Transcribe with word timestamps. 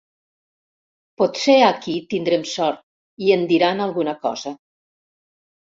Potser 1.21 1.57
aquí 1.65 1.99
tindrem 2.15 2.47
sort 2.53 2.83
i 3.29 3.31
en 3.39 3.47
diran 3.55 3.87
alguna 3.89 4.19
cosa. 4.27 4.59